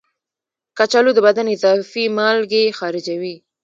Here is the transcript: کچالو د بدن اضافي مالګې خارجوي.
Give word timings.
کچالو 0.77 1.11
د 1.15 1.19
بدن 1.27 1.47
اضافي 1.55 2.05
مالګې 2.17 2.63
خارجوي. 2.77 3.35